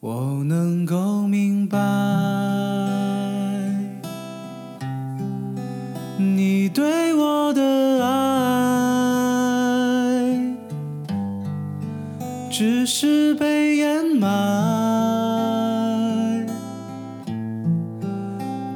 [0.00, 1.76] 我能够明白，
[6.16, 8.12] 你对我的爱，
[12.48, 14.28] 只是被掩埋，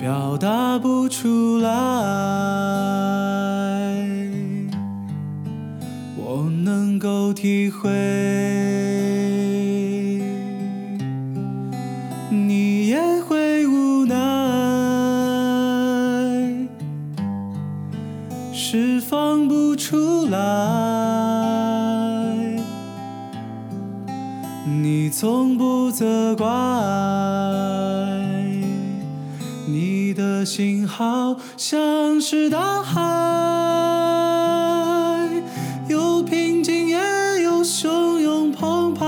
[0.00, 1.70] 表达不出来。
[6.16, 7.88] 我能够体会，
[19.82, 20.38] 出来。
[24.64, 26.46] 你从不责怪，
[29.66, 33.00] 你的心好像是大海，
[35.88, 39.02] 有平静也有汹涌澎湃。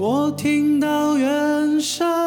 [0.00, 2.17] 我听到远山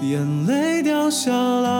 [0.00, 1.70] 眼泪掉下来，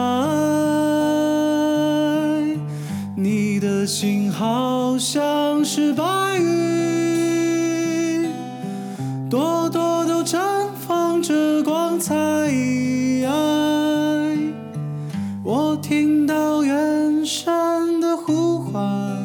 [3.15, 6.03] 你的心好像是白
[6.37, 8.29] 云，
[9.29, 10.39] 朵朵都绽
[10.87, 12.15] 放着光彩。
[15.41, 19.17] 我听到远山的呼唤，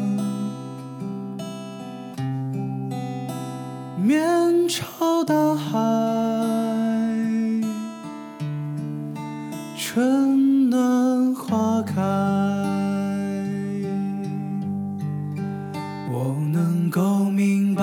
[4.02, 5.78] 面朝大海，
[10.14, 12.00] 春暖花开。
[16.08, 17.82] 我能够明白，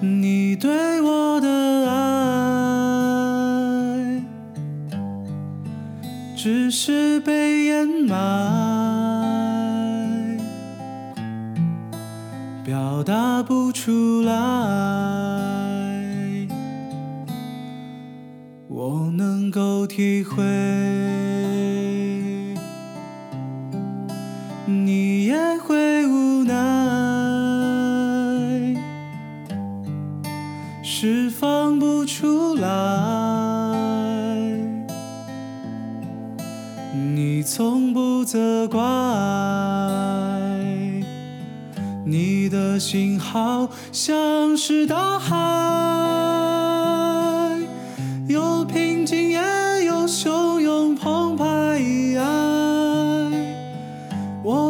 [0.00, 1.94] 你对我的爱，
[6.34, 8.16] 只是被掩埋，
[12.64, 15.53] 表达不出来。
[19.44, 20.42] 能够体会，
[24.64, 26.54] 你也会无奈，
[30.82, 32.68] 释放不出来。
[37.14, 38.80] 你从不责怪，
[42.06, 45.34] 你的心好像是大海，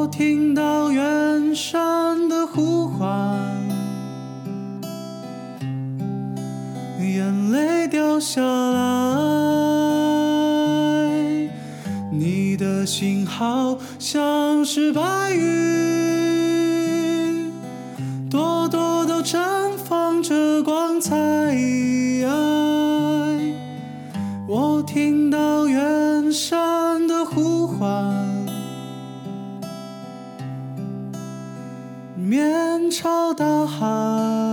[0.07, 3.09] 听到远山的呼唤，
[7.01, 8.79] 眼泪掉下来，
[12.13, 16.34] 你的心好像是白云，
[32.55, 34.44] 面朝大海，